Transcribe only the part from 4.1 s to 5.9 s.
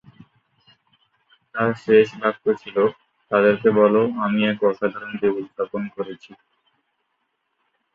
আমি এক অসাধারণ জীবন যাপন